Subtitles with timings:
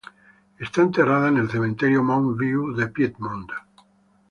[0.57, 3.51] Está enterrada en el Cementerio Mountain View de Piedmont.